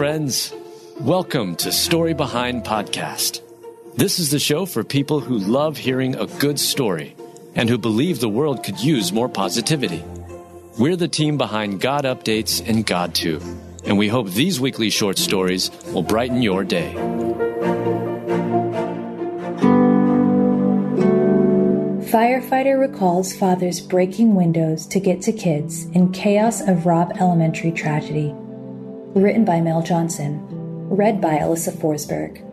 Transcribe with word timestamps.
friends. 0.00 0.54
Welcome 0.98 1.56
to 1.56 1.70
Story 1.70 2.14
Behind 2.14 2.64
Podcast. 2.64 3.42
This 3.96 4.18
is 4.18 4.30
the 4.30 4.38
show 4.38 4.64
for 4.64 4.82
people 4.82 5.20
who 5.20 5.36
love 5.36 5.76
hearing 5.76 6.14
a 6.14 6.24
good 6.24 6.58
story 6.58 7.14
and 7.54 7.68
who 7.68 7.76
believe 7.76 8.18
the 8.18 8.26
world 8.26 8.64
could 8.64 8.80
use 8.80 9.12
more 9.12 9.28
positivity. 9.28 10.02
We're 10.78 10.96
the 10.96 11.06
team 11.06 11.36
behind 11.36 11.82
God 11.82 12.04
Updates 12.04 12.66
and 12.66 12.86
GodTube, 12.86 13.44
and 13.84 13.98
we 13.98 14.08
hope 14.08 14.30
these 14.30 14.58
weekly 14.58 14.88
short 14.88 15.18
stories 15.18 15.70
will 15.92 16.02
brighten 16.02 16.40
your 16.40 16.64
day. 16.64 16.94
Firefighter 22.10 22.80
recalls 22.80 23.36
father's 23.36 23.82
breaking 23.82 24.34
windows 24.34 24.86
to 24.86 24.98
get 24.98 25.20
to 25.20 25.32
kids 25.32 25.84
in 25.92 26.10
chaos 26.12 26.62
of 26.66 26.86
Robb 26.86 27.12
Elementary 27.20 27.70
tragedy. 27.70 28.34
Written 29.14 29.44
by 29.44 29.60
Mel 29.60 29.82
Johnson. 29.82 30.46
Read 30.88 31.20
by 31.20 31.38
Alyssa 31.38 31.72
Forsberg. 31.72 32.46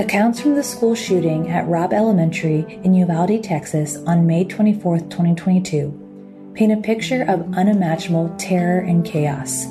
Accounts 0.00 0.40
from 0.40 0.56
the 0.56 0.62
school 0.64 0.96
shooting 0.96 1.48
at 1.48 1.68
Robb 1.68 1.92
Elementary 1.92 2.80
in 2.82 2.94
Uvalde, 2.94 3.44
Texas 3.44 3.94
on 4.08 4.26
May 4.26 4.42
24, 4.42 4.98
2022, 4.98 6.50
paint 6.52 6.72
a 6.72 6.78
picture 6.78 7.22
of 7.28 7.54
unimaginable 7.54 8.34
terror 8.38 8.80
and 8.80 9.04
chaos. 9.04 9.66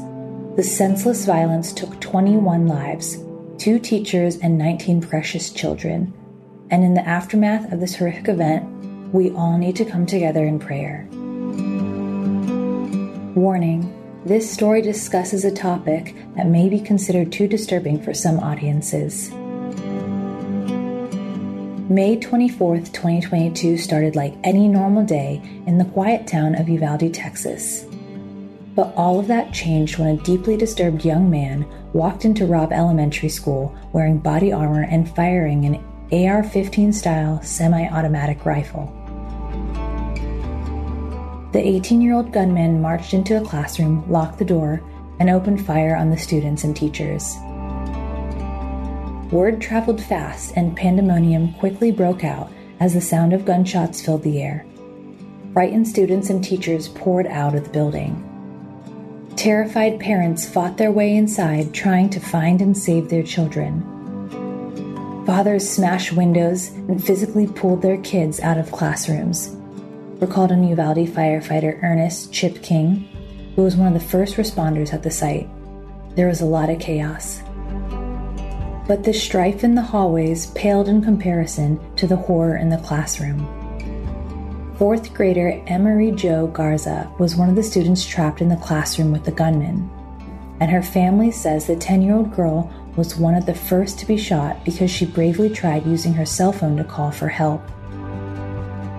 The 0.55 0.63
senseless 0.63 1.25
violence 1.25 1.73
took 1.73 1.99
21 1.99 2.67
lives, 2.67 3.17
two 3.57 3.79
teachers, 3.79 4.37
and 4.37 4.57
19 4.57 5.01
precious 5.01 5.51
children. 5.51 6.13
And 6.71 6.85
in 6.85 6.93
the 6.93 7.05
aftermath 7.05 7.73
of 7.73 7.81
this 7.81 7.97
horrific 7.97 8.29
event, 8.29 8.63
we 9.13 9.29
all 9.31 9.57
need 9.57 9.75
to 9.75 9.83
come 9.83 10.05
together 10.05 10.45
in 10.45 10.57
prayer. 10.57 11.05
Warning 13.35 13.96
this 14.27 14.51
story 14.51 14.81
discusses 14.81 15.45
a 15.45 15.51
topic 15.51 16.13
that 16.35 16.47
may 16.47 16.67
be 16.67 16.81
considered 16.81 17.31
too 17.31 17.47
disturbing 17.47 18.01
for 18.01 18.13
some 18.13 18.39
audiences. 18.39 19.31
May 21.89 22.19
24, 22.19 22.77
2022 22.77 23.77
started 23.77 24.17
like 24.17 24.35
any 24.43 24.67
normal 24.67 25.05
day 25.05 25.41
in 25.65 25.77
the 25.77 25.85
quiet 25.85 26.27
town 26.27 26.55
of 26.55 26.67
Uvalde, 26.67 27.13
Texas. 27.13 27.85
But 28.75 28.93
all 28.95 29.17
of 29.17 29.27
that 29.27 29.53
changed 29.53 29.97
when 29.97 30.09
a 30.09 30.23
deeply 30.23 30.57
disturbed 30.57 31.05
young 31.05 31.29
man 31.29 31.65
walked 31.93 32.25
into 32.25 32.45
Robb 32.45 32.73
Elementary 32.73 33.29
School 33.29 33.73
wearing 33.93 34.19
body 34.19 34.51
armor 34.51 34.83
and 34.83 35.09
firing 35.15 35.65
an 35.65 36.27
AR 36.27 36.43
15 36.43 36.91
style 36.91 37.41
semi 37.41 37.87
automatic 37.87 38.45
rifle. 38.45 38.96
The 41.53 41.65
18 41.65 42.01
year 42.01 42.13
old 42.13 42.33
gunman 42.33 42.81
marched 42.81 43.13
into 43.13 43.41
a 43.41 43.45
classroom, 43.45 44.03
locked 44.11 44.37
the 44.37 44.45
door, 44.45 44.81
and 45.19 45.29
opened 45.29 45.65
fire 45.65 45.95
on 45.95 46.09
the 46.09 46.17
students 46.17 46.65
and 46.65 46.75
teachers. 46.75 47.37
Word 49.31 49.61
traveled 49.61 50.03
fast, 50.03 50.53
and 50.57 50.75
pandemonium 50.75 51.53
quickly 51.53 51.91
broke 51.91 52.25
out 52.25 52.51
as 52.81 52.93
the 52.93 53.01
sound 53.01 53.31
of 53.31 53.45
gunshots 53.45 54.01
filled 54.01 54.23
the 54.23 54.41
air. 54.41 54.65
Frightened 55.53 55.87
students 55.87 56.29
and 56.29 56.43
teachers 56.43 56.89
poured 56.89 57.27
out 57.27 57.55
of 57.55 57.63
the 57.63 57.69
building. 57.69 58.23
Terrified 59.37 60.01
parents 60.01 60.47
fought 60.47 60.77
their 60.77 60.91
way 60.91 61.15
inside, 61.15 61.73
trying 61.73 62.09
to 62.09 62.19
find 62.19 62.61
and 62.61 62.77
save 62.77 63.09
their 63.09 63.23
children. 63.23 63.83
Fathers 65.25 65.67
smashed 65.67 66.11
windows 66.11 66.69
and 66.69 67.03
physically 67.03 67.47
pulled 67.47 67.81
their 67.81 67.97
kids 67.97 68.39
out 68.41 68.57
of 68.57 68.71
classrooms 68.71 69.56
recalled 70.19 70.51
a 70.51 70.55
Uvalde 70.55 71.07
firefighter 71.07 71.81
Ernest 71.83 72.33
Chip 72.33 72.61
King, 72.63 73.07
who 73.55 73.63
was 73.63 73.75
one 73.75 73.87
of 73.87 73.93
the 73.93 74.07
first 74.07 74.35
responders 74.35 74.93
at 74.93 75.03
the 75.03 75.11
site. 75.11 75.47
There 76.15 76.27
was 76.27 76.41
a 76.41 76.45
lot 76.45 76.69
of 76.69 76.79
chaos. 76.79 77.41
But 78.87 79.03
the 79.03 79.13
strife 79.13 79.63
in 79.63 79.75
the 79.75 79.81
hallways 79.81 80.47
paled 80.47 80.87
in 80.87 81.03
comparison 81.03 81.79
to 81.97 82.07
the 82.07 82.15
horror 82.15 82.57
in 82.57 82.69
the 82.69 82.77
classroom. 82.77 83.45
Fourth 84.77 85.13
grader 85.13 85.61
Amerie 85.67 86.15
Jo 86.15 86.47
Garza 86.47 87.11
was 87.19 87.35
one 87.35 87.49
of 87.49 87.55
the 87.55 87.63
students 87.63 88.05
trapped 88.05 88.41
in 88.41 88.49
the 88.49 88.55
classroom 88.57 89.11
with 89.11 89.25
the 89.25 89.31
gunman. 89.31 89.89
And 90.59 90.71
her 90.71 90.81
family 90.81 91.31
says 91.31 91.67
the 91.67 91.75
10 91.75 92.01
year 92.01 92.15
old 92.15 92.35
girl 92.35 92.71
was 92.95 93.15
one 93.15 93.35
of 93.35 93.45
the 93.45 93.53
first 93.53 93.99
to 93.99 94.07
be 94.07 94.17
shot 94.17 94.63
because 94.65 94.89
she 94.89 95.05
bravely 95.05 95.49
tried 95.49 95.85
using 95.85 96.13
her 96.13 96.25
cell 96.25 96.51
phone 96.51 96.77
to 96.77 96.83
call 96.83 97.11
for 97.11 97.27
help. 97.27 97.61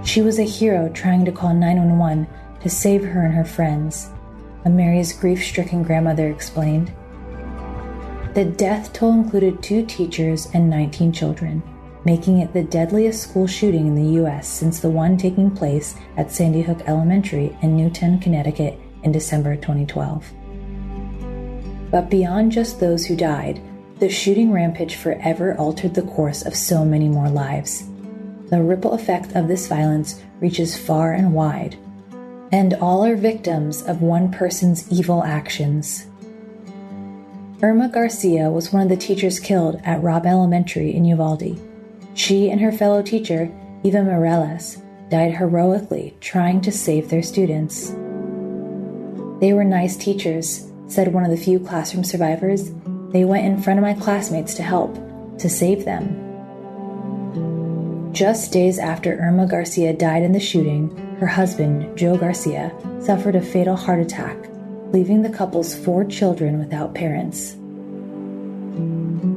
She 0.08 0.22
was 0.22 0.38
a 0.38 0.42
hero 0.44 0.88
trying 0.88 1.26
to 1.26 1.32
call 1.32 1.52
911 1.52 2.26
to 2.62 2.70
save 2.70 3.04
her 3.04 3.26
and 3.26 3.34
her 3.34 3.44
friends, 3.44 4.08
Mary's 4.64 5.12
grief 5.12 5.44
stricken 5.44 5.82
grandmother 5.82 6.30
explained. 6.30 6.90
The 8.32 8.46
death 8.46 8.94
toll 8.94 9.12
included 9.12 9.62
two 9.62 9.84
teachers 9.84 10.48
and 10.54 10.70
19 10.70 11.12
children, 11.12 11.62
making 12.06 12.38
it 12.38 12.54
the 12.54 12.62
deadliest 12.62 13.22
school 13.22 13.46
shooting 13.46 13.86
in 13.86 13.94
the 13.96 14.14
U.S. 14.14 14.48
since 14.48 14.80
the 14.80 14.88
one 14.88 15.18
taking 15.18 15.50
place 15.50 15.94
at 16.16 16.32
Sandy 16.32 16.62
Hook 16.62 16.80
Elementary 16.86 17.54
in 17.60 17.76
Newtown, 17.76 18.18
Connecticut 18.18 18.80
in 19.02 19.12
December 19.12 19.56
2012. 19.56 20.24
But 21.90 22.08
beyond 22.08 22.52
just 22.52 22.80
those 22.80 23.04
who 23.04 23.14
died, 23.14 23.60
the 23.98 24.08
shooting 24.08 24.52
rampage 24.52 24.94
forever 24.94 25.54
altered 25.58 25.92
the 25.92 26.00
course 26.00 26.46
of 26.46 26.56
so 26.56 26.82
many 26.82 27.08
more 27.10 27.28
lives 27.28 27.84
the 28.50 28.62
ripple 28.62 28.92
effect 28.92 29.36
of 29.36 29.48
this 29.48 29.66
violence 29.66 30.22
reaches 30.40 30.76
far 30.76 31.12
and 31.12 31.34
wide, 31.34 31.76
and 32.50 32.74
all 32.74 33.04
are 33.04 33.16
victims 33.16 33.82
of 33.82 34.00
one 34.02 34.32
person's 34.32 34.90
evil 34.90 35.22
actions. 35.24 36.06
Irma 37.60 37.88
Garcia 37.88 38.50
was 38.50 38.72
one 38.72 38.82
of 38.82 38.88
the 38.88 38.96
teachers 38.96 39.40
killed 39.40 39.80
at 39.84 40.02
Robb 40.02 40.26
Elementary 40.26 40.94
in 40.94 41.04
Uvalde. 41.04 41.60
She 42.14 42.50
and 42.50 42.60
her 42.60 42.72
fellow 42.72 43.02
teacher, 43.02 43.50
Eva 43.82 43.98
Mireles, 43.98 44.80
died 45.10 45.34
heroically 45.34 46.16
trying 46.20 46.60
to 46.60 46.72
save 46.72 47.10
their 47.10 47.22
students. 47.22 47.90
They 49.40 49.52
were 49.52 49.64
nice 49.64 49.96
teachers, 49.96 50.70
said 50.86 51.12
one 51.12 51.24
of 51.24 51.30
the 51.30 51.36
few 51.36 51.58
classroom 51.60 52.04
survivors. 52.04 52.70
They 53.10 53.24
went 53.24 53.46
in 53.46 53.62
front 53.62 53.78
of 53.78 53.84
my 53.84 53.94
classmates 53.94 54.54
to 54.54 54.62
help, 54.62 54.94
to 55.38 55.48
save 55.48 55.84
them. 55.84 56.27
Just 58.18 58.50
days 58.50 58.80
after 58.80 59.16
Irma 59.20 59.46
Garcia 59.46 59.92
died 59.92 60.24
in 60.24 60.32
the 60.32 60.40
shooting, 60.40 60.90
her 61.20 61.26
husband, 61.28 61.96
Joe 61.96 62.16
Garcia, 62.16 62.72
suffered 63.00 63.36
a 63.36 63.40
fatal 63.40 63.76
heart 63.76 64.00
attack, 64.00 64.36
leaving 64.92 65.22
the 65.22 65.30
couple's 65.30 65.72
four 65.72 66.04
children 66.04 66.58
without 66.58 66.96
parents. 66.96 67.54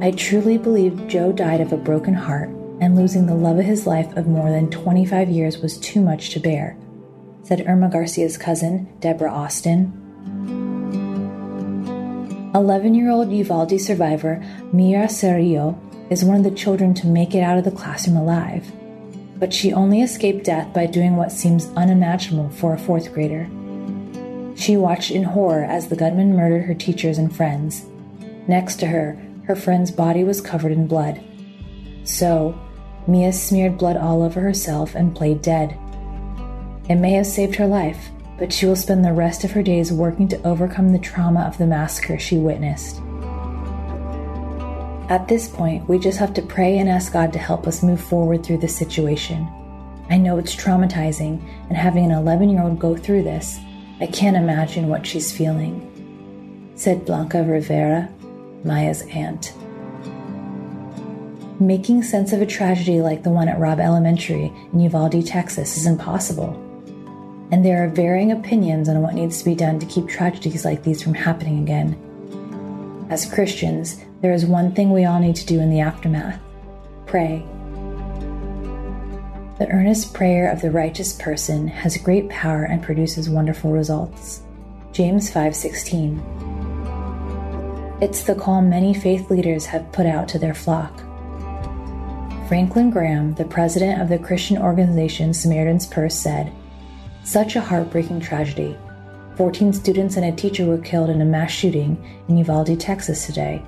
I 0.04 0.10
truly 0.10 0.58
believe 0.58 1.08
Joe 1.08 1.32
died 1.32 1.62
of 1.62 1.72
a 1.72 1.78
broken 1.78 2.16
heart, 2.16 2.50
and 2.82 2.96
losing 2.96 3.28
the 3.28 3.36
love 3.36 3.60
of 3.60 3.66
his 3.66 3.86
life 3.86 4.18
of 4.18 4.26
more 4.26 4.50
than 4.50 4.72
25 4.72 5.30
years 5.30 5.60
was 5.60 5.78
too 5.78 6.02
much 6.02 6.32
to 6.32 6.40
bear, 6.40 6.76
said 7.44 7.68
Irma 7.68 7.88
Garcia's 7.88 8.36
cousin, 8.36 8.92
Deborah 9.00 9.32
Austin. 9.32 9.94
11 12.56 12.96
year 12.96 13.12
old 13.12 13.32
Uvalde 13.32 13.80
survivor 13.80 14.44
Mira 14.74 15.06
Cerrillo 15.06 15.78
is 16.12 16.26
one 16.26 16.36
of 16.36 16.44
the 16.44 16.52
children 16.52 16.94
to 16.94 17.08
make 17.08 17.34
it 17.34 17.40
out 17.40 17.58
of 17.58 17.64
the 17.64 17.72
classroom 17.72 18.18
alive. 18.18 18.70
But 19.38 19.54
she 19.54 19.72
only 19.72 20.02
escaped 20.02 20.44
death 20.44 20.72
by 20.74 20.86
doing 20.86 21.16
what 21.16 21.32
seems 21.32 21.70
unimaginable 21.78 22.50
for 22.50 22.74
a 22.74 22.78
fourth 22.78 23.14
grader. 23.14 23.50
She 24.58 24.76
watched 24.76 25.10
in 25.10 25.24
horror 25.24 25.64
as 25.64 25.88
the 25.88 25.96
gunman 25.96 26.36
murdered 26.36 26.66
her 26.66 26.76
teachers 26.76 27.18
and 27.18 27.34
friends. 27.34 27.86
Next 28.48 28.76
to 28.82 28.88
her, 28.88 29.18
her 29.48 29.56
friend's 29.56 29.90
body 29.90 30.26
was 30.26 30.42
covered 30.42 30.74
in 30.74 30.86
blood. 30.86 31.24
So, 32.04 32.60
Mia 33.08 33.32
smeared 33.32 33.78
blood 33.78 33.96
all 33.96 34.22
over 34.22 34.42
herself 34.42 34.96
and 34.96 35.16
played 35.16 35.42
dead. 35.42 35.78
It 36.90 36.96
may 36.96 37.14
have 37.14 37.26
saved 37.26 37.56
her 37.56 37.68
life, 37.68 38.10
but 38.38 38.52
she 38.52 38.66
will 38.66 38.76
spend 38.76 39.06
the 39.06 39.14
rest 39.14 39.46
of 39.46 39.52
her 39.52 39.64
days 39.64 39.94
working 39.94 40.28
to 40.28 40.48
overcome 40.48 40.92
the 40.92 41.00
trauma 41.00 41.42
of 41.42 41.58
the 41.58 41.66
massacre 41.66 42.20
she 42.20 42.38
witnessed. 42.38 43.02
At 45.12 45.28
this 45.28 45.46
point, 45.46 45.90
we 45.90 46.00
just 46.00 46.20
have 46.20 46.34
to 46.36 46.42
pray 46.42 46.78
and 46.78 46.88
ask 46.88 47.12
God 47.12 47.34
to 47.34 47.38
help 47.38 47.68
us 47.68 47.84
move 47.84 48.00
forward 48.00 48.46
through 48.46 48.60
this 48.60 48.74
situation. 48.74 49.46
I 50.10 50.16
know 50.16 50.38
it's 50.38 50.56
traumatizing, 50.56 51.44
and 51.68 51.76
having 51.76 52.06
an 52.06 52.18
11 52.18 52.48
year 52.48 52.62
old 52.64 52.80
go 52.80 52.96
through 52.96 53.24
this, 53.24 53.60
I 54.00 54.08
can't 54.08 54.38
imagine 54.38 54.88
what 54.88 55.06
she's 55.06 55.36
feeling, 55.36 56.72
said 56.76 57.06
Blanca 57.06 57.44
Rivera, 57.44 58.08
Maya's 58.64 59.02
aunt. 59.02 59.54
Making 61.60 62.04
sense 62.04 62.32
of 62.32 62.42
a 62.42 62.46
tragedy 62.46 63.02
like 63.02 63.24
the 63.24 63.32
one 63.32 63.50
at 63.50 63.60
Robb 63.60 63.82
Elementary 63.82 64.46
in 64.72 64.80
Uvalde, 64.80 65.28
Texas 65.28 65.76
is 65.76 65.88
impossible. 65.88 66.54
And 67.52 67.66
there 67.66 67.84
are 67.84 67.90
varying 67.90 68.32
opinions 68.32 68.88
on 68.88 69.02
what 69.02 69.16
needs 69.16 69.40
to 69.40 69.46
be 69.46 69.56
done 69.56 69.78
to 69.80 69.86
keep 69.88 70.08
tragedies 70.08 70.64
like 70.64 70.84
these 70.84 71.04
from 71.04 71.16
happening 71.16 71.62
again. 71.64 72.02
As 73.12 73.26
Christians, 73.26 74.00
there 74.22 74.32
is 74.32 74.46
one 74.46 74.72
thing 74.72 74.90
we 74.90 75.04
all 75.04 75.20
need 75.20 75.36
to 75.36 75.46
do 75.46 75.60
in 75.60 75.70
the 75.70 75.82
aftermath 75.82 76.40
pray. 77.08 77.46
The 79.60 79.68
earnest 79.68 80.14
prayer 80.14 80.50
of 80.50 80.62
the 80.62 80.72
righteous 80.72 81.12
person 81.12 81.68
has 81.68 81.98
great 81.98 82.30
power 82.30 82.64
and 82.64 82.82
produces 82.82 83.30
wonderful 83.30 83.74
results. 83.74 84.44
James 84.94 85.30
5:16. 85.30 86.22
It's 88.00 88.24
the 88.24 88.34
call 88.34 88.62
many 88.62 88.94
faith 88.94 89.30
leaders 89.30 89.66
have 89.66 89.92
put 89.92 90.06
out 90.06 90.30
to 90.30 90.40
their 90.40 90.54
flock. 90.54 90.98
Franklin 92.48 92.92
Graham, 92.92 93.34
the 93.34 93.44
president 93.44 94.02
of 94.02 94.08
the 94.08 94.20
Christian 94.20 94.58
organization 94.58 95.34
Samaritan's 95.34 95.86
Purse, 95.86 96.16
said, 96.16 96.50
Such 97.26 97.58
a 97.58 97.62
heartbreaking 97.62 98.22
tragedy. 98.22 98.78
14 99.42 99.74
students 99.74 100.18
and 100.18 100.26
a 100.26 100.32
teacher 100.32 100.68
were 100.68 100.78
killed 100.78 101.10
in 101.10 101.20
a 101.20 101.26
mass 101.26 101.50
shooting 101.50 101.98
in 102.28 102.38
Uvalde, 102.38 102.80
Texas 102.80 103.26
today. 103.26 103.60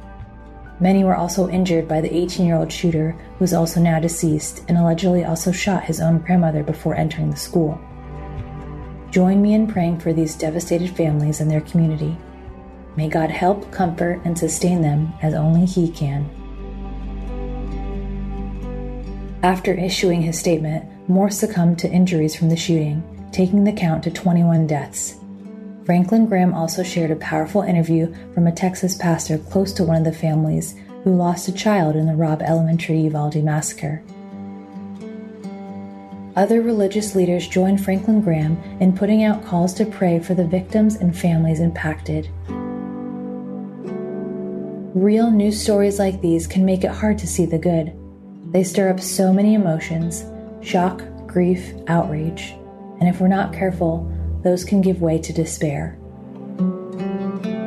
Many 0.80 1.04
were 1.04 1.16
also 1.16 1.50
injured 1.50 1.88
by 1.88 2.00
the 2.00 2.16
18 2.16 2.46
year 2.46 2.58
old 2.58 2.72
shooter, 2.72 3.14
who 3.40 3.44
is 3.44 3.56
also 3.56 3.82
now 3.82 4.00
deceased 4.00 4.64
and 4.68 4.78
allegedly 4.78 5.26
also 5.26 5.52
shot 5.52 5.84
his 5.84 6.00
own 6.00 6.20
grandmother 6.20 6.62
before 6.62 6.94
entering 6.94 7.32
the 7.32 7.36
school. 7.36 7.82
Join 9.10 9.42
me 9.42 9.56
in 9.56 9.66
praying 9.66 10.00
for 10.00 10.14
these 10.14 10.36
devastated 10.36 10.96
families 10.96 11.42
and 11.42 11.50
their 11.50 11.62
community. 11.62 12.16
May 12.96 13.10
God 13.10 13.32
help, 13.32 13.72
comfort, 13.72 14.22
and 14.26 14.38
sustain 14.38 14.84
them 14.84 15.12
as 15.24 15.34
only 15.34 15.66
He 15.66 15.90
can. 15.90 16.30
After 19.42 19.74
issuing 19.74 20.22
his 20.22 20.38
statement, 20.38 20.86
more 21.10 21.32
succumbed 21.32 21.80
to 21.80 21.90
injuries 21.90 22.36
from 22.36 22.50
the 22.50 22.56
shooting, 22.56 23.02
taking 23.32 23.64
the 23.64 23.74
count 23.74 24.04
to 24.04 24.12
21 24.12 24.68
deaths. 24.68 25.18
Franklin 25.86 26.28
Graham 26.28 26.54
also 26.54 26.82
shared 26.82 27.12
a 27.12 27.18
powerful 27.18 27.62
interview 27.62 28.14
from 28.34 28.48
a 28.48 28.52
Texas 28.54 28.96
pastor 28.96 29.38
close 29.38 29.74
to 29.74 29.84
one 29.84 29.98
of 29.98 30.06
the 30.06 30.14
families 30.14 30.76
who 31.04 31.14
lost 31.14 31.50
a 31.50 31.54
child 31.54 31.98
in 31.98 32.06
the 32.06 32.16
Robb 32.16 32.42
Elementary 32.42 33.02
Uvalde 33.02 33.44
massacre. 33.44 34.02
Other 36.38 36.62
religious 36.62 37.16
leaders 37.16 37.48
joined 37.48 37.84
Franklin 37.84 38.22
Graham 38.22 38.58
in 38.80 38.96
putting 38.96 39.24
out 39.24 39.44
calls 39.46 39.74
to 39.76 39.86
pray 39.86 40.20
for 40.20 40.34
the 40.34 40.48
victims 40.48 40.96
and 40.96 41.16
families 41.16 41.60
impacted. 41.60 42.30
Real 44.96 45.30
news 45.30 45.62
stories 45.62 46.00
like 46.00 46.22
these 46.22 46.48
can 46.48 46.66
make 46.66 46.86
it 46.86 46.92
hard 46.92 47.18
to 47.20 47.28
see 47.28 47.46
the 47.46 47.58
good. 47.58 47.94
They 48.52 48.64
stir 48.64 48.90
up 48.90 49.02
so 49.02 49.34
many 49.34 49.54
emotions 49.54 50.26
shock, 50.66 51.04
grief, 51.28 51.74
outrage, 51.88 52.54
and 53.00 53.10
if 53.10 53.20
we're 53.20 53.28
not 53.28 53.52
careful, 53.52 54.10
those 54.44 54.64
can 54.64 54.82
give 54.82 55.02
way 55.02 55.18
to 55.20 55.34
despair. 55.34 55.98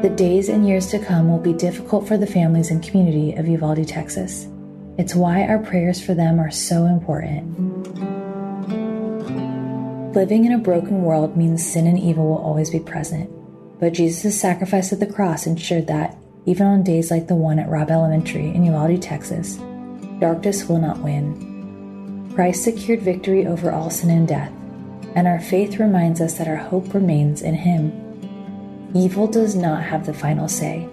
The 0.02 0.12
days 0.14 0.48
and 0.48 0.68
years 0.68 0.88
to 0.88 0.98
come 0.98 1.28
will 1.28 1.38
be 1.40 1.52
difficult 1.54 2.06
for 2.06 2.16
the 2.16 2.26
families 2.26 2.70
and 2.70 2.82
community 2.82 3.32
of 3.34 3.48
Uvalde, 3.48 3.88
Texas. 3.88 4.46
It's 4.98 5.14
why 5.14 5.46
our 5.46 5.58
prayers 5.58 6.00
for 6.04 6.14
them 6.14 6.38
are 6.38 6.50
so 6.50 6.84
important. 6.86 7.44
Living 10.14 10.44
in 10.44 10.52
a 10.52 10.58
broken 10.58 11.02
world 11.02 11.36
means 11.36 11.66
sin 11.66 11.86
and 11.86 11.98
evil 11.98 12.26
will 12.26 12.38
always 12.38 12.70
be 12.70 12.80
present, 12.80 13.30
but 13.80 13.92
Jesus' 13.92 14.40
sacrifice 14.40 14.92
at 14.92 15.00
the 15.00 15.06
cross 15.06 15.46
ensured 15.46 15.86
that, 15.88 16.16
even 16.46 16.66
on 16.66 16.82
days 16.82 17.10
like 17.10 17.26
the 17.26 17.34
one 17.34 17.58
at 17.58 17.68
Robb 17.68 17.90
Elementary 17.90 18.48
in 18.48 18.64
Uvalde, 18.64 19.02
Texas, 19.02 19.58
darkness 20.20 20.68
will 20.68 20.78
not 20.78 21.00
win. 21.00 22.32
Christ 22.34 22.64
secured 22.64 23.02
victory 23.02 23.46
over 23.46 23.72
all 23.72 23.90
sin 23.90 24.10
and 24.10 24.28
death, 24.28 24.52
and 25.16 25.26
our 25.26 25.40
faith 25.40 25.80
reminds 25.80 26.20
us 26.20 26.34
that 26.34 26.46
our 26.46 26.56
hope 26.56 26.92
remains 26.92 27.40
in 27.40 27.54
Him. 27.54 27.90
Evil 28.94 29.26
does 29.26 29.56
not 29.56 29.82
have 29.82 30.04
the 30.04 30.12
final 30.12 30.46
say. 30.46 30.86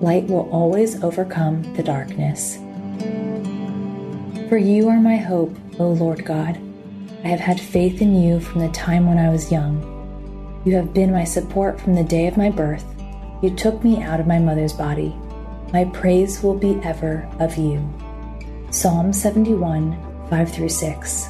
Light 0.00 0.28
will 0.28 0.48
always 0.50 1.02
overcome 1.02 1.64
the 1.74 1.82
darkness. 1.82 2.56
For 4.48 4.58
you 4.58 4.88
are 4.88 5.00
my 5.00 5.16
hope, 5.16 5.54
O 5.80 5.88
Lord 5.88 6.24
God. 6.24 6.56
I 7.24 7.28
have 7.28 7.40
had 7.40 7.60
faith 7.60 8.00
in 8.00 8.22
you 8.22 8.38
from 8.38 8.60
the 8.60 8.70
time 8.70 9.08
when 9.08 9.18
I 9.18 9.28
was 9.28 9.50
young. 9.50 9.82
You 10.64 10.76
have 10.76 10.94
been 10.94 11.10
my 11.12 11.24
support 11.24 11.80
from 11.80 11.96
the 11.96 12.04
day 12.04 12.28
of 12.28 12.36
my 12.36 12.50
birth. 12.50 12.84
You 13.42 13.50
took 13.50 13.82
me 13.82 14.02
out 14.02 14.20
of 14.20 14.28
my 14.28 14.38
mother's 14.38 14.72
body. 14.72 15.14
My 15.72 15.84
praise 15.86 16.44
will 16.44 16.56
be 16.56 16.80
ever 16.84 17.28
of 17.40 17.56
you. 17.56 17.82
Psalm 18.70 19.12
71, 19.12 20.28
5 20.30 20.52
through 20.52 20.68
6. 20.68 21.28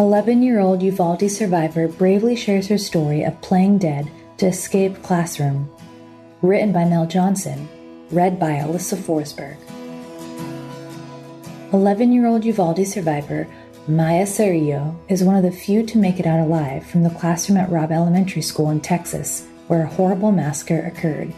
11 0.00 0.42
year 0.42 0.60
old 0.60 0.82
Uvalde 0.82 1.30
survivor 1.30 1.86
bravely 1.86 2.34
shares 2.34 2.68
her 2.68 2.78
story 2.78 3.22
of 3.22 3.38
playing 3.42 3.76
dead 3.76 4.10
to 4.38 4.46
escape 4.46 5.02
classroom. 5.02 5.70
Written 6.40 6.72
by 6.72 6.86
Mel 6.86 7.04
Johnson, 7.06 7.68
read 8.10 8.40
by 8.40 8.52
Alyssa 8.52 8.96
Forsberg. 8.96 9.58
11 11.74 12.12
year 12.12 12.26
old 12.26 12.46
Uvalde 12.46 12.86
survivor 12.86 13.46
Maya 13.88 14.24
Cerrillo 14.24 14.96
is 15.10 15.22
one 15.22 15.36
of 15.36 15.42
the 15.42 15.52
few 15.52 15.84
to 15.84 15.98
make 15.98 16.18
it 16.18 16.24
out 16.26 16.40
alive 16.40 16.86
from 16.86 17.02
the 17.02 17.10
classroom 17.10 17.58
at 17.58 17.70
Robb 17.70 17.92
Elementary 17.92 18.40
School 18.40 18.70
in 18.70 18.80
Texas, 18.80 19.46
where 19.66 19.82
a 19.82 19.86
horrible 19.86 20.32
massacre 20.32 20.80
occurred. 20.86 21.30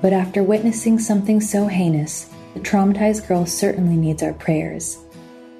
But 0.00 0.12
after 0.12 0.44
witnessing 0.44 1.00
something 1.00 1.40
so 1.40 1.66
heinous, 1.66 2.30
the 2.54 2.60
traumatized 2.60 3.26
girl 3.26 3.44
certainly 3.44 3.96
needs 3.96 4.22
our 4.22 4.34
prayers. 4.34 4.98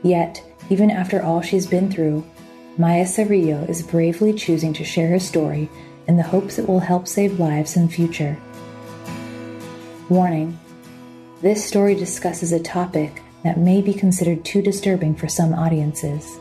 Yet, 0.04 0.40
even 0.70 0.90
after 0.90 1.22
all 1.22 1.40
she's 1.40 1.66
been 1.66 1.90
through, 1.90 2.24
Maya 2.78 3.04
Cerrillo 3.04 3.68
is 3.68 3.82
bravely 3.82 4.32
choosing 4.32 4.72
to 4.74 4.84
share 4.84 5.08
her 5.08 5.18
story 5.18 5.68
in 6.06 6.16
the 6.16 6.22
hopes 6.22 6.58
it 6.58 6.68
will 6.68 6.80
help 6.80 7.06
save 7.06 7.38
lives 7.38 7.76
in 7.76 7.86
the 7.86 7.92
future. 7.92 8.36
Warning 10.08 10.58
This 11.40 11.64
story 11.64 11.94
discusses 11.94 12.52
a 12.52 12.60
topic 12.60 13.22
that 13.44 13.58
may 13.58 13.80
be 13.80 13.92
considered 13.92 14.44
too 14.44 14.62
disturbing 14.62 15.14
for 15.14 15.28
some 15.28 15.52
audiences. 15.52 16.38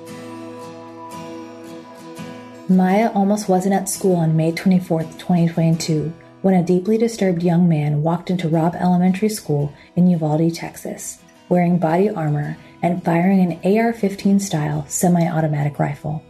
Maya 2.70 3.12
almost 3.14 3.50
wasn't 3.50 3.76
at 3.76 3.90
school 3.90 4.16
on 4.16 4.38
May 4.38 4.54
24, 4.54 5.02
2022, 5.02 6.14
when 6.42 6.54
a 6.54 6.64
deeply 6.64 6.98
disturbed 6.98 7.44
young 7.44 7.68
man 7.68 8.02
walked 8.02 8.30
into 8.30 8.48
Robb 8.48 8.76
Elementary 8.76 9.30
School 9.30 9.74
in 9.96 10.10
Uvalde, 10.10 10.54
Texas, 10.54 11.20
wearing 11.50 11.78
body 11.78 12.10
armor 12.10 12.56
and 12.82 13.04
firing 13.04 13.40
an 13.40 13.78
AR 13.78 13.94
15 13.94 14.40
style 14.40 14.86
semi 14.88 15.28
automatic 15.28 15.80
rifle. 15.80 16.24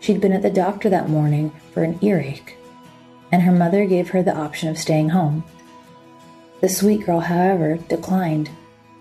She'd 0.00 0.20
been 0.20 0.32
at 0.32 0.42
the 0.42 0.50
doctor 0.50 0.88
that 0.90 1.08
morning 1.08 1.52
for 1.72 1.82
an 1.82 1.98
earache, 2.02 2.56
and 3.30 3.42
her 3.42 3.52
mother 3.52 3.86
gave 3.86 4.10
her 4.10 4.22
the 4.22 4.36
option 4.36 4.68
of 4.68 4.78
staying 4.78 5.10
home. 5.10 5.44
The 6.60 6.68
sweet 6.68 7.06
girl, 7.06 7.20
however, 7.20 7.78
declined. 7.88 8.50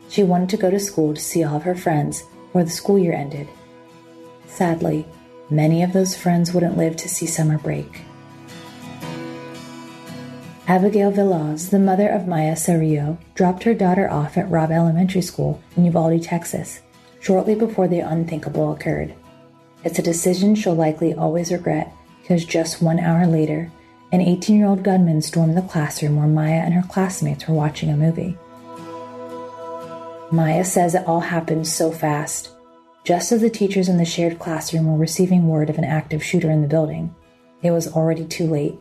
She 0.10 0.24
wanted 0.24 0.50
to 0.50 0.58
go 0.58 0.70
to 0.70 0.80
school 0.80 1.14
to 1.14 1.22
see 1.22 1.44
all 1.44 1.56
of 1.56 1.64
her 1.64 1.76
friends 1.76 2.24
before 2.48 2.64
the 2.64 2.70
school 2.70 3.00
year 3.00 3.14
ended. 3.14 3.48
Sadly, 4.48 5.06
many 5.50 5.84
of 5.84 5.94
those 5.94 6.16
friends 6.16 6.54
wouldn't 6.54 6.78
live 6.78 6.98
to 6.98 7.10
see 7.10 7.26
summer 7.26 7.58
break. 7.58 8.02
Abigail 10.72 11.12
Velaz, 11.12 11.70
the 11.70 11.78
mother 11.78 12.08
of 12.08 12.30
Maya 12.30 12.54
Cerrillo, 12.54 13.18
dropped 13.36 13.64
her 13.64 13.74
daughter 13.74 14.10
off 14.10 14.38
at 14.38 14.50
Robb 14.50 14.72
Elementary 14.72 15.22
School 15.22 15.62
in 15.76 15.84
Uvalde, 15.84 16.24
Texas, 16.24 16.80
shortly 17.20 17.56
before 17.56 17.90
the 17.90 18.00
unthinkable 18.00 18.72
occurred. 18.72 19.14
It's 19.84 20.00
a 20.00 20.02
decision 20.02 20.56
she'll 20.56 20.74
likely 20.74 21.14
always 21.14 21.52
regret 21.52 21.92
because 22.22 22.46
just 22.46 22.82
one 22.82 23.02
hour 23.02 23.28
later, 23.28 23.70
an 24.14 24.22
18 24.22 24.58
year 24.58 24.66
old 24.66 24.82
gunman 24.82 25.22
stormed 25.22 25.58
the 25.58 25.62
classroom 25.62 26.16
where 26.16 26.26
Maya 26.26 26.62
and 26.64 26.74
her 26.74 26.88
classmates 26.88 27.50
were 27.50 27.54
watching 27.54 27.90
a 27.90 27.98
movie. 27.98 28.38
Maya 30.32 30.64
says 30.64 30.96
it 30.96 31.06
all 31.06 31.20
happened 31.20 31.68
so 31.68 31.92
fast. 31.92 32.50
Just 33.04 33.34
as 33.34 33.42
the 33.42 33.50
teachers 33.50 33.90
in 33.90 33.98
the 33.98 34.06
shared 34.06 34.40
classroom 34.40 34.88
were 34.88 34.98
receiving 34.98 35.50
word 35.50 35.70
of 35.70 35.78
an 35.78 35.84
active 35.84 36.24
shooter 36.24 36.50
in 36.50 36.62
the 36.62 36.70
building, 36.70 37.14
it 37.62 37.72
was 37.72 37.92
already 37.92 38.24
too 38.24 38.48
late. 38.48 38.76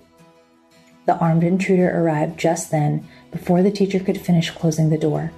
The 1.11 1.19
armed 1.19 1.43
intruder 1.43 1.91
arrived 1.91 2.39
just 2.39 2.71
then, 2.71 3.05
before 3.33 3.65
the 3.65 3.71
teacher 3.73 3.99
could 3.99 4.21
finish 4.21 4.53
closing 4.53 4.91
the 4.91 4.97
door. 4.97 5.33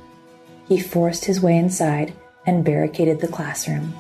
He 0.69 0.79
forced 0.79 1.25
his 1.25 1.41
way 1.41 1.57
inside 1.57 2.12
and 2.45 2.62
barricaded 2.62 3.21
the 3.21 3.26
classroom. 3.26 3.95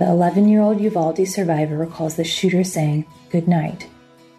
The 0.00 0.08
11 0.08 0.48
year 0.48 0.60
old 0.60 0.80
Uvalde 0.80 1.24
survivor 1.28 1.76
recalls 1.76 2.16
the 2.16 2.24
shooter 2.24 2.64
saying, 2.64 3.06
Good 3.30 3.46
night, 3.46 3.86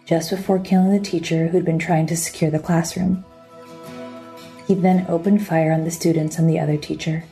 just 0.04 0.28
before 0.28 0.58
killing 0.58 0.92
the 0.92 1.00
teacher 1.00 1.48
who'd 1.48 1.64
been 1.64 1.78
trying 1.78 2.06
to 2.08 2.14
secure 2.14 2.50
the 2.50 2.58
classroom. 2.58 3.24
He 4.66 4.74
then 4.74 5.06
opened 5.08 5.46
fire 5.46 5.72
on 5.72 5.84
the 5.84 5.90
students 5.90 6.36
and 6.38 6.46
the 6.46 6.60
other 6.60 6.76
teacher. 6.76 7.24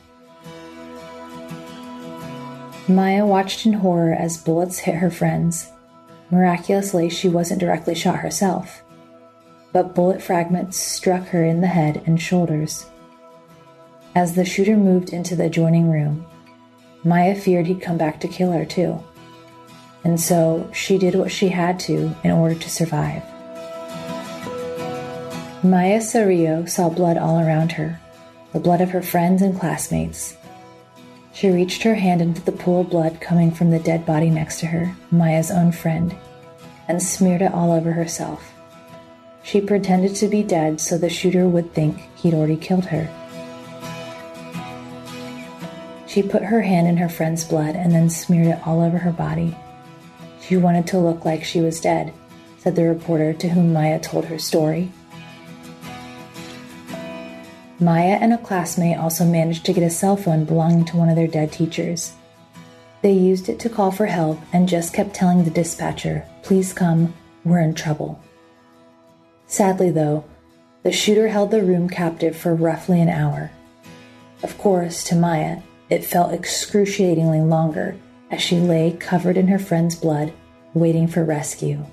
Maya 2.87 3.27
watched 3.27 3.67
in 3.67 3.73
horror 3.73 4.13
as 4.13 4.41
bullets 4.41 4.79
hit 4.79 4.95
her 4.95 5.11
friends 5.11 5.71
Miraculously, 6.31 7.09
she 7.09 7.27
wasn't 7.27 7.59
directly 7.59 7.95
shot 7.95 8.19
herself, 8.19 8.83
but 9.73 9.95
bullet 9.95 10.21
fragments 10.21 10.77
struck 10.77 11.27
her 11.29 11.43
in 11.43 11.61
the 11.61 11.67
head 11.67 12.03
and 12.05 12.21
shoulders. 12.21 12.85
As 14.15 14.35
the 14.35 14.45
shooter 14.45 14.77
moved 14.77 15.09
into 15.09 15.35
the 15.35 15.45
adjoining 15.45 15.89
room, 15.89 16.25
Maya 17.03 17.35
feared 17.35 17.67
he'd 17.67 17.81
come 17.81 17.97
back 17.97 18.19
to 18.19 18.27
kill 18.27 18.51
her 18.51 18.65
too, 18.65 19.03
and 20.03 20.19
so 20.19 20.69
she 20.73 20.97
did 20.97 21.15
what 21.15 21.31
she 21.31 21.49
had 21.49 21.79
to 21.81 22.15
in 22.23 22.31
order 22.31 22.55
to 22.55 22.69
survive. 22.69 23.23
Maya 25.63 25.99
Cerrillo 25.99 26.69
saw 26.69 26.89
blood 26.89 27.17
all 27.17 27.39
around 27.39 27.73
her, 27.73 27.99
the 28.53 28.59
blood 28.59 28.81
of 28.81 28.91
her 28.91 29.01
friends 29.01 29.41
and 29.41 29.59
classmates. 29.59 30.37
She 31.33 31.49
reached 31.49 31.83
her 31.83 31.95
hand 31.95 32.21
into 32.21 32.41
the 32.41 32.51
pool 32.51 32.81
of 32.81 32.89
blood 32.89 33.21
coming 33.21 33.51
from 33.51 33.71
the 33.71 33.79
dead 33.79 34.05
body 34.05 34.29
next 34.29 34.59
to 34.59 34.67
her, 34.67 34.95
Maya's 35.11 35.51
own 35.51 35.71
friend, 35.71 36.15
and 36.87 37.01
smeared 37.01 37.41
it 37.41 37.53
all 37.53 37.71
over 37.71 37.91
herself. 37.91 38.53
She 39.43 39.61
pretended 39.61 40.15
to 40.15 40.27
be 40.27 40.43
dead 40.43 40.81
so 40.81 40.97
the 40.97 41.09
shooter 41.09 41.47
would 41.47 41.73
think 41.73 41.97
he'd 42.15 42.33
already 42.33 42.57
killed 42.57 42.85
her. 42.85 43.09
She 46.07 46.23
put 46.23 46.43
her 46.43 46.61
hand 46.61 46.87
in 46.87 46.97
her 46.97 47.07
friend's 47.09 47.43
blood 47.43 47.75
and 47.75 47.91
then 47.91 48.09
smeared 48.09 48.47
it 48.47 48.67
all 48.67 48.81
over 48.81 48.97
her 48.97 49.11
body. 49.11 49.55
She 50.41 50.57
wanted 50.57 50.87
to 50.87 50.99
look 50.99 51.23
like 51.23 51.43
she 51.43 51.61
was 51.61 51.79
dead, 51.79 52.11
said 52.57 52.75
the 52.75 52.83
reporter 52.83 53.31
to 53.33 53.49
whom 53.49 53.71
Maya 53.71 53.99
told 53.99 54.25
her 54.25 54.39
story. 54.39 54.91
Maya 57.79 58.17
and 58.19 58.33
a 58.33 58.37
classmate 58.37 58.97
also 58.97 59.23
managed 59.23 59.65
to 59.65 59.73
get 59.73 59.83
a 59.83 59.89
cell 59.89 60.17
phone 60.17 60.43
belonging 60.43 60.83
to 60.85 60.97
one 60.97 61.07
of 61.07 61.15
their 61.15 61.27
dead 61.27 61.51
teachers. 61.51 62.13
They 63.01 63.13
used 63.13 63.47
it 63.47 63.59
to 63.59 63.69
call 63.69 63.91
for 63.91 64.07
help 64.07 64.37
and 64.51 64.67
just 64.67 64.93
kept 64.93 65.13
telling 65.13 65.43
the 65.43 65.49
dispatcher, 65.49 66.25
Please 66.43 66.73
come, 66.73 67.13
we're 67.45 67.61
in 67.61 67.73
trouble. 67.73 68.21
Sadly, 69.47 69.91
though, 69.91 70.25
the 70.83 70.91
shooter 70.91 71.29
held 71.29 71.51
the 71.51 71.63
room 71.63 71.89
captive 71.89 72.35
for 72.35 72.53
roughly 72.53 73.01
an 73.01 73.09
hour. 73.09 73.51
Of 74.43 74.57
course, 74.57 75.03
to 75.05 75.15
Maya, 75.15 75.59
it 75.89 76.03
felt 76.03 76.33
excruciatingly 76.33 77.41
longer 77.41 77.95
as 78.29 78.41
she 78.41 78.59
lay 78.59 78.91
covered 78.91 79.37
in 79.37 79.47
her 79.47 79.59
friend's 79.59 79.95
blood, 79.95 80.33
waiting 80.73 81.07
for 81.07 81.23
rescue. 81.23 81.85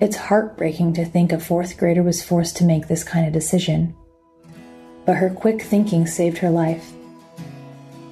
It's 0.00 0.14
heartbreaking 0.14 0.92
to 0.92 1.04
think 1.04 1.32
a 1.32 1.40
fourth 1.40 1.76
grader 1.76 2.04
was 2.04 2.22
forced 2.22 2.56
to 2.58 2.64
make 2.64 2.86
this 2.86 3.02
kind 3.02 3.26
of 3.26 3.32
decision. 3.32 3.96
But 5.04 5.16
her 5.16 5.28
quick 5.28 5.60
thinking 5.60 6.06
saved 6.06 6.38
her 6.38 6.50
life. 6.50 6.92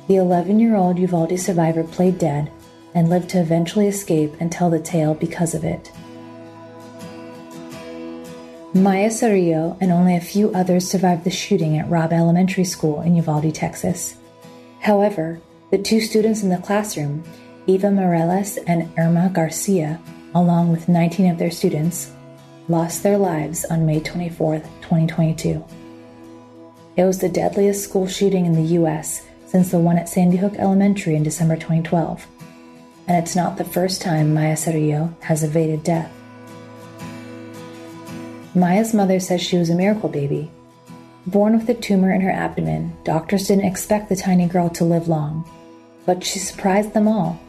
The 0.08 0.16
11 0.16 0.58
year 0.58 0.74
old 0.74 0.98
Uvalde 0.98 1.38
survivor 1.38 1.84
played 1.84 2.18
dead 2.18 2.50
and 2.94 3.08
lived 3.08 3.28
to 3.30 3.40
eventually 3.40 3.86
escape 3.86 4.34
and 4.40 4.50
tell 4.50 4.68
the 4.68 4.80
tale 4.80 5.14
because 5.14 5.54
of 5.54 5.62
it. 5.62 5.92
Maya 8.74 9.08
Cerrillo 9.08 9.78
and 9.80 9.92
only 9.92 10.16
a 10.16 10.20
few 10.20 10.52
others 10.54 10.88
survived 10.88 11.22
the 11.22 11.30
shooting 11.30 11.78
at 11.78 11.88
Robb 11.88 12.12
Elementary 12.12 12.64
School 12.64 13.00
in 13.00 13.14
Uvalde, 13.14 13.54
Texas. 13.54 14.16
However, 14.80 15.40
the 15.70 15.78
two 15.78 16.00
students 16.00 16.42
in 16.42 16.48
the 16.48 16.58
classroom, 16.58 17.22
Eva 17.68 17.88
Mireles 17.88 18.58
and 18.66 18.90
Irma 18.98 19.30
Garcia, 19.32 20.00
along 20.36 20.70
with 20.70 20.88
19 20.88 21.30
of 21.30 21.38
their 21.38 21.50
students, 21.50 22.12
lost 22.68 23.02
their 23.02 23.16
lives 23.16 23.64
on 23.64 23.86
May 23.86 24.00
24, 24.00 24.58
2022. 24.58 25.64
It 26.96 27.04
was 27.04 27.18
the 27.18 27.28
deadliest 27.28 27.82
school 27.82 28.06
shooting 28.06 28.44
in 28.44 28.52
the 28.52 28.74
U.S. 28.74 29.26
since 29.46 29.70
the 29.70 29.78
one 29.78 29.96
at 29.96 30.10
Sandy 30.10 30.36
Hook 30.36 30.54
Elementary 30.58 31.16
in 31.16 31.22
December 31.22 31.56
2012, 31.56 32.26
and 33.08 33.16
it's 33.16 33.34
not 33.34 33.56
the 33.56 33.64
first 33.64 34.02
time 34.02 34.34
Maya 34.34 34.56
Cerrillo 34.56 35.14
has 35.22 35.42
evaded 35.42 35.82
death. 35.82 36.12
Maya's 38.54 38.92
mother 38.92 39.20
says 39.20 39.40
she 39.40 39.56
was 39.56 39.70
a 39.70 39.74
miracle 39.74 40.08
baby. 40.08 40.50
Born 41.26 41.58
with 41.58 41.68
a 41.68 41.74
tumor 41.74 42.12
in 42.12 42.20
her 42.20 42.30
abdomen, 42.30 42.94
doctors 43.04 43.48
didn't 43.48 43.64
expect 43.64 44.10
the 44.10 44.16
tiny 44.16 44.46
girl 44.46 44.68
to 44.70 44.84
live 44.84 45.08
long, 45.08 45.48
but 46.04 46.22
she 46.22 46.38
surprised 46.38 46.92
them 46.92 47.08
all 47.08 47.40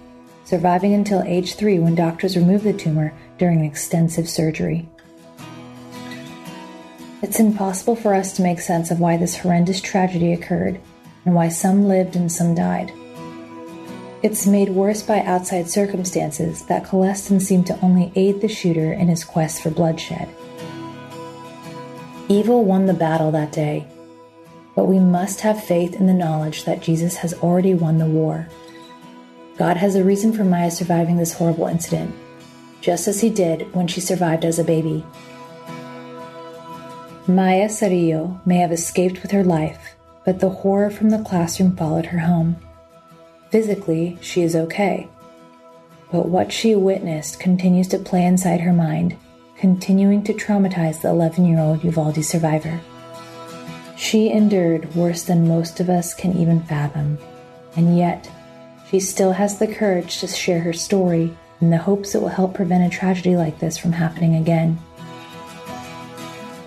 surviving 0.47 0.93
until 0.93 1.21
age 1.23 1.55
three 1.55 1.77
when 1.77 1.93
doctors 1.93 2.37
removed 2.37 2.63
the 2.63 2.71
tumor 2.71 3.13
during 3.37 3.65
extensive 3.65 4.29
surgery. 4.29 4.87
It's 7.21 7.41
impossible 7.41 7.97
for 7.97 8.13
us 8.13 8.31
to 8.37 8.41
make 8.41 8.61
sense 8.61 8.89
of 8.89 9.01
why 9.01 9.17
this 9.17 9.35
horrendous 9.35 9.81
tragedy 9.81 10.31
occurred 10.31 10.79
and 11.25 11.35
why 11.35 11.49
some 11.49 11.89
lived 11.89 12.15
and 12.15 12.31
some 12.31 12.55
died. 12.55 12.93
It's 14.23 14.47
made 14.47 14.69
worse 14.69 15.03
by 15.03 15.19
outside 15.19 15.69
circumstances 15.69 16.65
that 16.67 16.85
Colestin 16.85 17.41
seemed 17.41 17.67
to 17.67 17.79
only 17.81 18.13
aid 18.15 18.39
the 18.39 18.47
shooter 18.47 18.93
in 18.93 19.09
his 19.09 19.25
quest 19.25 19.61
for 19.61 19.69
bloodshed. 19.69 20.29
Evil 22.29 22.63
won 22.63 22.85
the 22.85 22.93
battle 22.93 23.31
that 23.31 23.51
day, 23.51 23.85
but 24.77 24.85
we 24.85 24.99
must 24.99 25.41
have 25.41 25.61
faith 25.61 25.95
in 25.95 26.07
the 26.07 26.13
knowledge 26.13 26.63
that 26.63 26.81
Jesus 26.81 27.17
has 27.17 27.33
already 27.33 27.73
won 27.73 27.97
the 27.97 28.05
war. 28.05 28.47
God 29.57 29.77
has 29.77 29.95
a 29.95 30.03
reason 30.03 30.33
for 30.33 30.43
Maya 30.43 30.69
surviving 30.69 31.17
this 31.17 31.33
horrible 31.33 31.65
incident, 31.65 32.13
just 32.79 33.07
as 33.07 33.21
he 33.21 33.29
did 33.29 33.73
when 33.73 33.87
she 33.87 33.99
survived 33.99 34.45
as 34.45 34.59
a 34.59 34.63
baby. 34.63 35.03
Maya 37.27 37.67
Cerrillo 37.67 38.39
may 38.45 38.57
have 38.57 38.71
escaped 38.71 39.21
with 39.21 39.31
her 39.31 39.43
life, 39.43 39.95
but 40.23 40.39
the 40.39 40.49
horror 40.49 40.89
from 40.89 41.09
the 41.09 41.23
classroom 41.23 41.75
followed 41.75 42.05
her 42.05 42.19
home. 42.19 42.55
Physically, 43.49 44.17
she 44.21 44.43
is 44.43 44.55
okay. 44.55 45.09
But 46.11 46.29
what 46.29 46.51
she 46.51 46.75
witnessed 46.75 47.39
continues 47.39 47.87
to 47.89 47.99
play 47.99 48.25
inside 48.25 48.61
her 48.61 48.71
mind, 48.71 49.17
continuing 49.57 50.23
to 50.25 50.33
traumatize 50.33 51.01
the 51.01 51.09
11 51.09 51.45
year 51.45 51.59
old 51.59 51.83
Uvalde 51.83 52.23
survivor. 52.23 52.79
She 53.97 54.29
endured 54.29 54.93
worse 54.95 55.23
than 55.23 55.47
most 55.47 55.79
of 55.79 55.89
us 55.89 56.13
can 56.13 56.37
even 56.37 56.61
fathom, 56.61 57.17
and 57.75 57.97
yet 57.97 58.29
she 58.89 58.99
still 58.99 59.33
has 59.33 59.59
the 59.59 59.67
courage 59.67 60.19
to 60.19 60.27
share 60.27 60.61
her 60.61 60.73
story 60.73 61.35
in 61.59 61.69
the 61.69 61.77
hopes 61.77 62.15
it 62.15 62.21
will 62.21 62.29
help 62.29 62.53
prevent 62.53 62.93
a 62.93 62.95
tragedy 62.95 63.35
like 63.35 63.59
this 63.59 63.77
from 63.77 63.91
happening 63.91 64.35
again. 64.35 64.79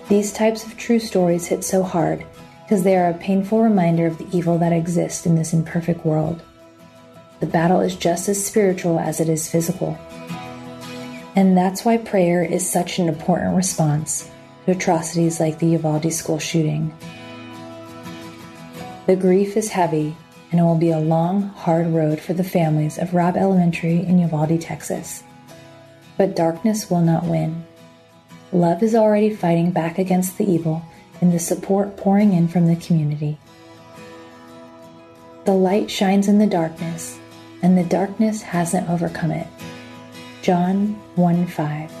These 0.09 0.33
types 0.33 0.65
of 0.65 0.77
true 0.77 0.99
stories 0.99 1.47
hit 1.47 1.63
so 1.63 1.81
hard 1.83 2.25
because 2.63 2.83
they 2.83 2.97
are 2.97 3.09
a 3.09 3.17
painful 3.17 3.61
reminder 3.61 4.05
of 4.05 4.17
the 4.17 4.27
evil 4.37 4.57
that 4.57 4.73
exists 4.73 5.25
in 5.25 5.35
this 5.35 5.53
imperfect 5.53 6.05
world. 6.05 6.41
The 7.39 7.47
battle 7.47 7.79
is 7.79 7.95
just 7.95 8.29
as 8.29 8.45
spiritual 8.45 8.99
as 8.99 9.19
it 9.19 9.29
is 9.29 9.49
physical. 9.49 9.97
And 11.35 11.57
that's 11.57 11.85
why 11.85 11.97
prayer 11.97 12.43
is 12.43 12.69
such 12.69 12.99
an 12.99 13.07
important 13.07 13.55
response 13.55 14.29
to 14.65 14.71
atrocities 14.71 15.39
like 15.39 15.59
the 15.59 15.67
Uvalde 15.67 16.11
school 16.13 16.39
shooting. 16.39 16.93
The 19.07 19.15
grief 19.15 19.57
is 19.57 19.69
heavy 19.69 20.15
and 20.51 20.59
it 20.59 20.63
will 20.63 20.77
be 20.77 20.91
a 20.91 20.99
long, 20.99 21.43
hard 21.49 21.87
road 21.87 22.19
for 22.19 22.33
the 22.33 22.43
families 22.43 22.97
of 22.97 23.13
Robb 23.13 23.37
Elementary 23.37 23.99
in 23.99 24.19
Uvalde, 24.19 24.59
Texas. 24.59 25.23
But 26.17 26.35
darkness 26.35 26.89
will 26.89 27.01
not 27.01 27.23
win. 27.23 27.65
Love 28.51 28.83
is 28.83 28.93
already 28.93 29.33
fighting 29.33 29.71
back 29.71 29.97
against 29.97 30.37
the 30.37 30.49
evil 30.49 30.83
and 31.21 31.31
the 31.31 31.39
support 31.39 31.95
pouring 31.95 32.33
in 32.33 32.47
from 32.47 32.67
the 32.67 32.75
community. 32.75 33.37
The 35.45 35.53
light 35.53 35.89
shines 35.89 36.27
in 36.27 36.37
the 36.37 36.47
darkness, 36.47 37.17
and 37.61 37.77
the 37.77 37.83
darkness 37.83 38.41
hasn't 38.41 38.89
overcome 38.89 39.31
it. 39.31 39.47
John 40.41 40.99
1 41.15 41.47
5. 41.47 42.00